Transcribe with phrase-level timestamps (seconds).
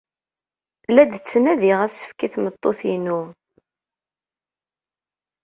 [0.89, 3.21] La d-ttnadiɣ asefk i tmeṭṭut-inu.